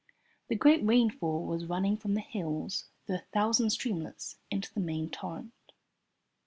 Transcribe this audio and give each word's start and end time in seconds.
The 0.47 0.55
great 0.55 0.83
rainfall 0.83 1.45
was 1.45 1.67
running 1.67 1.95
from 1.95 2.15
the 2.15 2.21
hills 2.21 2.85
through 3.05 3.17
a 3.17 3.25
thousand 3.31 3.69
streamlets 3.69 4.39
into 4.49 4.73
the 4.73 4.79
main 4.79 5.11
torrent. 5.11 5.53